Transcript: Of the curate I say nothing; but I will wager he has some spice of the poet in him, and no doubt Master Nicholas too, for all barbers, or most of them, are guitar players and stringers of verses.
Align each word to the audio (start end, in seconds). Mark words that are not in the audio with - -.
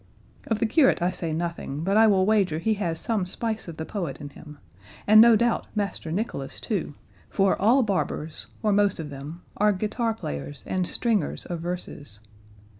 Of 0.47 0.57
the 0.57 0.65
curate 0.65 0.99
I 0.99 1.11
say 1.11 1.31
nothing; 1.31 1.83
but 1.83 1.95
I 1.95 2.07
will 2.07 2.25
wager 2.25 2.57
he 2.57 2.73
has 2.73 2.99
some 2.99 3.27
spice 3.27 3.67
of 3.67 3.77
the 3.77 3.85
poet 3.85 4.19
in 4.19 4.29
him, 4.29 4.57
and 5.05 5.21
no 5.21 5.35
doubt 5.35 5.67
Master 5.75 6.11
Nicholas 6.11 6.59
too, 6.59 6.95
for 7.29 7.55
all 7.61 7.83
barbers, 7.83 8.47
or 8.63 8.71
most 8.73 8.99
of 8.99 9.11
them, 9.11 9.43
are 9.57 9.71
guitar 9.71 10.15
players 10.15 10.63
and 10.65 10.87
stringers 10.87 11.45
of 11.45 11.59
verses. 11.59 12.19